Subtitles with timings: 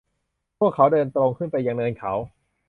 [0.59, 2.13] พวกเขาเดินตรงขึ้นไปยังเนินเขา